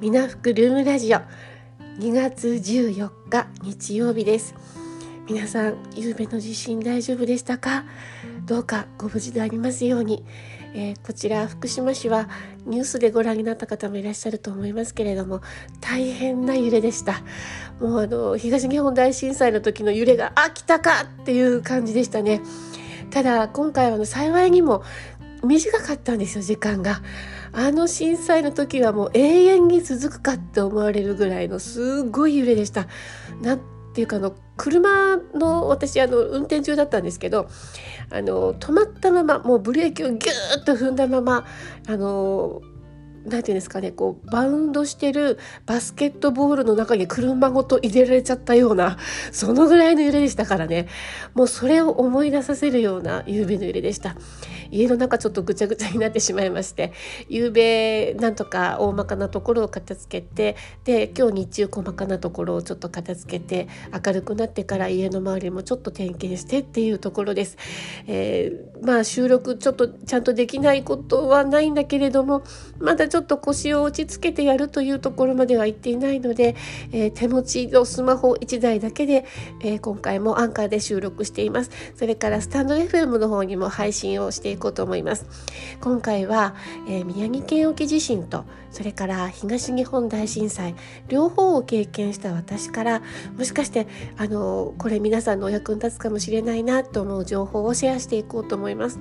[0.00, 1.18] みなふくルームラジオ。
[1.98, 4.54] 2月14日日曜日です。
[5.28, 7.84] 皆さん夕べの地震大丈夫でしたか？
[8.46, 10.24] どうかご無事でありますように、
[10.72, 12.30] えー、こちら福島市は
[12.64, 15.42] ニュースでご覧になった方もいらっしゃると思いますけれども
[15.82, 17.20] 大変な揺れでした。
[17.78, 22.40] もうあの東日本大震災の時の揺れがあ来たかっていう感じでしたね。
[23.10, 24.82] ただ今回は幸いにも
[25.42, 27.02] 短かったんですよ時間が。
[27.52, 32.86] あの震災の時はもう永遠に続くかって思われるぐらいのすごい揺れでした。
[33.42, 33.60] なん
[33.92, 37.48] ていうかあの車の私あの運転中だったんですけど
[38.10, 41.46] あの止まったままもうブレーキをギューッと踏んだまま
[41.88, 42.60] あの
[43.24, 48.98] なんていうんですかねこうバウンドしてるバスケットボールの中に車ごと入れられちゃったような
[49.32, 50.88] そのぐらいの揺れでしたからね。
[51.34, 54.16] もうそれを思い出させるような夕べの揺れでした。
[54.70, 56.92] 家の中ちょっとぐちゃぐちゃになってしまいまして
[57.28, 67.56] 夕べなんとか大まかなところを片付けてで今日日中細かなところをちょっと片付けて明るくなってから家の周りもちょっと点検してっていうところです、
[68.06, 72.42] えー、まあ収録ちょっとちゃんとできないことはないんだけれども
[72.78, 76.56] まだちょっと腰を落ち着けてやるというところまでは行っていないので、
[76.92, 79.26] えー、手持ちのスマホ1台だけで、
[79.62, 81.70] えー、今回もアンカーで収録しています。
[81.96, 85.26] それからスタンド FM の方にも配信をしていこうと思います。
[85.80, 86.54] 今回は、
[86.88, 90.76] えー、宮城県沖地震とそれから東日本大震災
[91.08, 93.02] 両方を経験した私から
[93.36, 99.00] もしかしてあのこれ皆さんのお役に立つかもしれないなと思う情報をシェアしていこうと思います。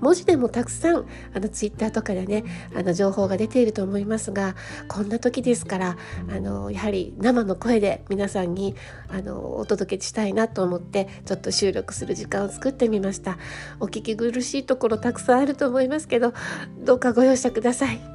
[0.00, 4.56] 文字でもたくさんあのツイッターとかでねあの情報が出ていると思いますが
[4.88, 5.96] こんな時ですから
[6.28, 8.74] あのやはり生の声で皆さんに
[9.08, 13.38] あのお届けしたいなと思ってちょっと収録する時間を作ってみました。
[13.80, 16.32] お聞き苦しいところたくさんあると思いますけど
[16.78, 18.13] どうかご容赦ください。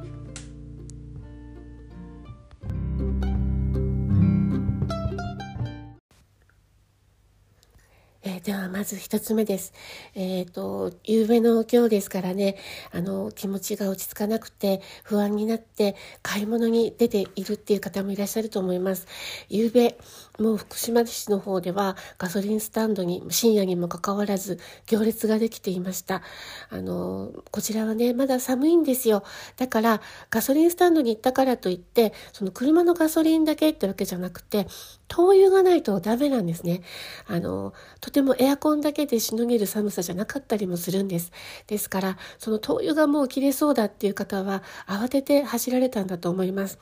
[8.80, 9.74] まず一つ目です。
[10.14, 12.56] えっ、ー、と、夕べの今日ですからね、
[12.92, 19.06] あの、気持ちが落ち着かなくて不安になって買い物に出ているっていう方もいらっしゃると思います。
[19.50, 19.98] 夕べ、
[20.38, 26.22] もう福島市の方ではガソリンスタンドに深夜にもかかわらず行列ができていました。
[26.70, 29.24] あの、こちらはね、まだ寒いんですよ。
[29.58, 34.66] だからガソリンスタンドに行ったからといって、その車のガソリンだけってわけじゃなくて、
[35.10, 36.82] 灯油がないとダメなんですね。
[37.26, 41.32] あの、とてもエアコンだけでしのげる寒さじゃなかったりもするんです。
[41.66, 46.78] ですから、その灯油がもう切れそうだっていう方は慌てて走られたんだと思います。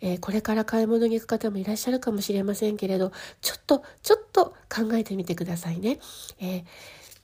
[0.00, 5.98] えー、これから買い物に行く方もいらっしゃるかもしれませんけれど、ちょっと、ちょっと考えてみてくださいね。
[6.40, 6.64] えー、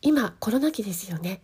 [0.00, 1.42] 今、コロナ期ですよね。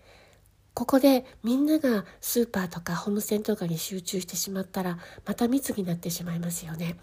[0.76, 6.98] ここでみんながスーパーとかホームセンターとかに集中してしまったらまた密になってしまいますよね。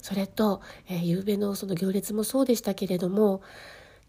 [0.00, 3.42] それと、えー、夕べのその行列もそうでしたけれども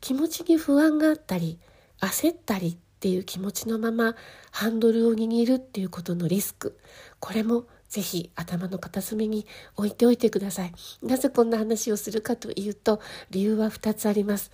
[0.02, 1.60] 気持ちに不安があったり
[2.00, 4.16] 焦ったりっていう気持ちのまま
[4.52, 6.78] ハンドルを握るっていうことのリスク。
[7.20, 10.72] これもぜひ頭の片隅に置いておいてください。
[11.04, 14.50] なぜこんな話をするかというと、理由は2つあります。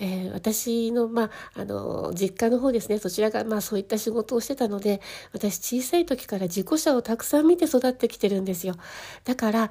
[0.00, 5.00] えー、私の、まあ、あの、実家の方ですね、そちらが、まあ、そういった仕事をしてたので、
[5.32, 8.74] 私、小さい時から事故車をたくさん見て育ってきてるんですよ。
[9.22, 9.70] だから、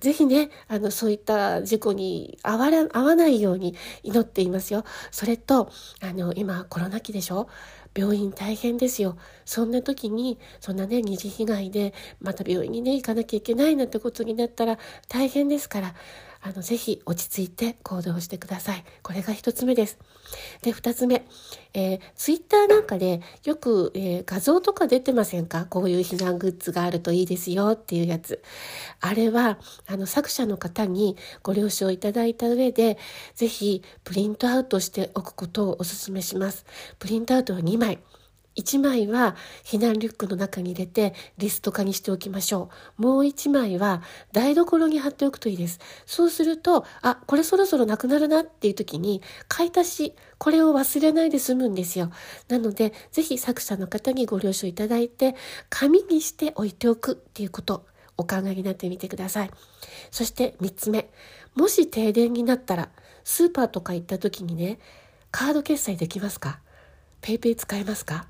[0.00, 4.84] ぜひね、あの、そういった事故に遭わら、合わないように祈っていますよ。
[5.10, 7.48] それと、あの、今、コロナ期でしょ？
[7.94, 9.16] 病院大変ですよ。
[9.44, 14.78] そんな時に、そんなね、二次被害で、また病院にね、行かなきゃいけないなんてことになったら
[15.08, 15.94] 大変ですから、
[16.42, 18.84] あの、ぜひ落ち着いて行動してください。
[19.02, 19.98] これが一つ目です。
[20.62, 21.26] で、二つ目、
[21.74, 25.66] えー、ツイッターなんかでよく、えー、画像とか出てませんか？
[25.66, 28.42] こういう避難グッズがあるといいですよっていうやつ。
[29.00, 32.96] あれは、あの、作者の方にご了承いただいた上で、
[33.34, 36.64] ぜひプリントアウトしておくことをお勧めします。
[36.98, 37.98] プリントアウトは2枚。
[38.56, 43.02] 1枚は避難リュックの中に入れてリスト化にしておきましょう。
[43.02, 44.02] もう1枚は
[44.32, 45.78] 台所に貼っておくといいです。
[46.04, 52.10] そうすると、あ、これそろそろなくなるなっていう時に買い足し、これを忘れないで済むんですよ。
[52.48, 55.36] なので、ぜひ作者の方にご了承いただいて、
[55.68, 57.86] 紙にして置いておくっていうこと、
[58.16, 59.50] お考えになってみてください。
[60.10, 61.10] そして3つ目、
[61.54, 62.90] もし停電になったら、
[63.24, 64.78] スーパーとか行った時にね、
[65.30, 66.58] カード決済できますか
[67.22, 68.26] ？PayPay 使えますか？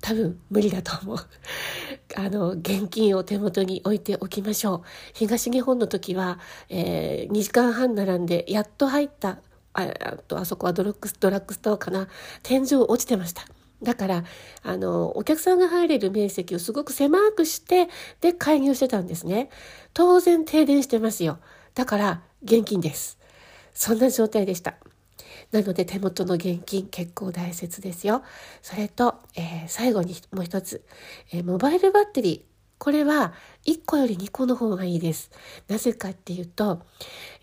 [0.00, 1.18] 多分無理だと思う。
[2.16, 4.80] あの、現金を手元に置いておきましょう。
[5.14, 6.38] 東日本の時は、
[6.68, 9.40] えー、2時間半並んで、やっと入った、
[9.72, 12.08] ああと、あそこはドラッグドラッグストアかな。
[12.42, 13.46] 天井落ちてました。
[13.82, 14.24] だから
[14.62, 17.88] あのお客さんが入れる面積をすごく狭くして
[18.20, 19.50] で介入してたんですね
[19.92, 21.38] 当然停電してますよ
[21.74, 23.18] だから現金です
[23.74, 24.76] そんな状態でした
[25.52, 28.22] なので手元の現金結構大切ですよ。
[28.62, 30.84] それと、えー、最後にもう一つ、
[31.32, 32.56] えー、モバイルバッテリー。
[32.78, 33.32] これは
[33.64, 35.30] 1個より2個の方がいいです。
[35.66, 36.82] なぜかっていうと、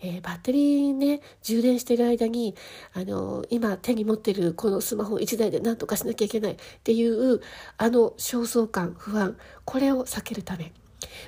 [0.00, 2.54] えー、バッテリーね、充電してる間に、
[2.92, 6.52] あの、今手に持ってるこのスマホ1台で何とかしなきゃいけない。
[6.52, 7.40] っていう、
[7.78, 10.72] あの焦燥感、不安、これを避けるため、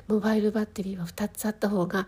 [0.07, 2.07] モバイルバッテリーは2つあった方が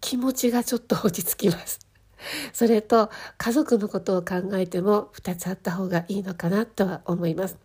[0.00, 1.87] 気持ちがちょっと落ち着きます。
[2.52, 7.56] それと家族のことを考えても2つあった方がいいのかなとは思います。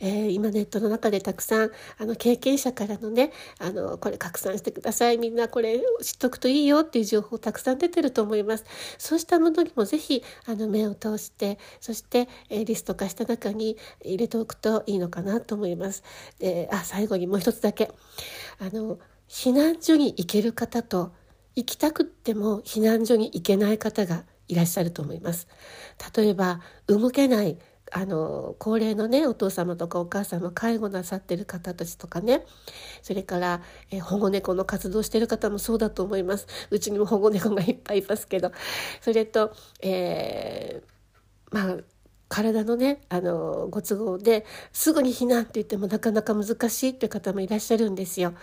[0.00, 5.18] えー、今ネットの中でたくさんあの経験者からのねあのこれ拡散してください。
[5.18, 8.64] みんなこれ知っとくといいよっていう情報たくさん出てると思います。
[8.98, 16.02] そうしたものにもぜひあの目を通してそして、えー、リスト化した中に入れておくといいのかなと思います。
[16.38, 17.90] であ最後にもう一つだけ。
[18.58, 21.12] あの避難所に行ける方と
[21.58, 25.48] 行きたくっても避難所に行けない方がいらっしゃると思います。
[26.16, 27.58] 例えば動けない
[27.90, 32.44] あの高齢のねお父様とかお母様介護なさってる方たちとかね。
[33.02, 33.60] それから、
[33.90, 36.46] え保護猫の活動してる方もそうだと思います。
[36.70, 38.52] うちにも保護猫がいっぱいいますけど。
[39.00, 41.76] それと、えー、まあ
[42.28, 48.34] 体のねあのご都合ですぐに避難って言ってもなかなか難しいっていう方もいらっしゃるんですよ。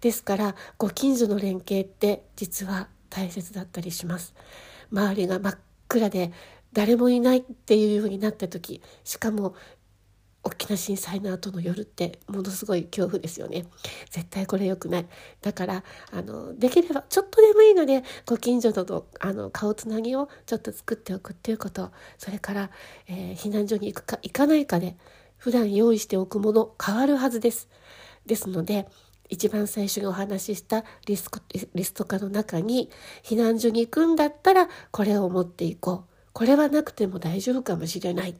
[0.00, 4.34] ですからご近所の連携って実は大切だったりします。
[4.92, 5.58] 周りが真っ
[5.88, 6.32] 暗で
[6.72, 9.54] 誰もいないっていうようになった時しかも
[10.44, 13.64] 大きな震災の後の夜ってものすごい恐怖ですよね。
[14.10, 15.06] 絶対これ良くない。
[15.40, 21.92] だからあのできればちょっとでもいいのでご近所とのあの顔つなぎをちょっと作っておくっていうこと。
[22.18, 22.70] それから、
[23.06, 24.96] えー、避難所に行くか行かないかで
[25.36, 27.68] 普段用意しておくもの変わるはずです。
[28.26, 28.88] ですので
[29.28, 31.30] 一番最初にお話ししたリス
[31.74, 32.90] リスト化の中に
[33.22, 36.12] 避難所に行くんだったらこれを持っていこう。
[36.32, 38.34] これはなくても大丈夫かもしれない。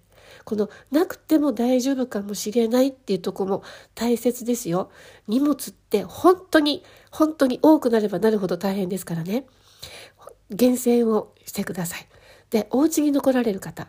[0.44, 3.62] このなくても大丈夫かもしれないっていうとこも
[3.94, 4.90] 大切ですよ。
[5.28, 9.46] 荷物って本当に本当に多くなればなるほど大変ですからね。
[10.50, 12.06] 厳選をしてください。
[12.50, 13.88] で、お家に残られる方、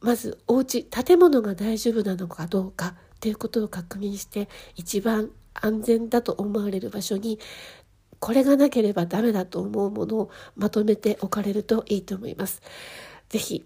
[0.00, 7.38] まずお家、建物が大丈夫なのかどうかっていうことを確認して一番安全だと思われる場所に
[8.18, 12.62] これがなければダメだと思うものをまとめておかれるといいと思います。
[13.28, 13.64] ぜひ、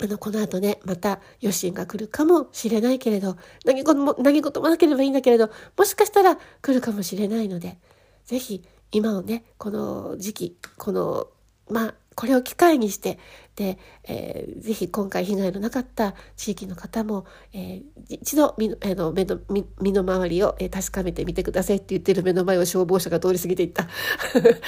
[0.00, 7.78] あの、この後ね、また余震が来るかもしれないけれど、何事も、何事もなければいいんだけれど、もしかしたら来るかもしれないので、
[8.24, 8.62] ぜひ、
[8.92, 11.28] 今をね、この時期、この、
[11.70, 13.16] まあ、これを機会にして
[13.54, 19.38] で、えー、ぜひ今回被害のなかった地域の方も、えー、一度身のあの目の
[19.80, 23.86] 身の回りを、えー、確かめてみてくださいって言ってる目の前を消防車が通り過ぎていった。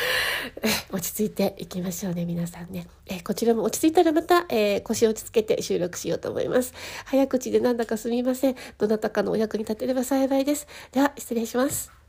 [0.93, 6.73] 落ち着いていきましょうね皆さんね、えー、こちらも落ち着いたらまた、えー、腰を落ち着けて収録しようと思います。
[7.05, 8.57] 早口でなんだかすみません。
[8.79, 10.69] どなたかのお役に立てれば幸いです。
[10.93, 12.00] では失礼します。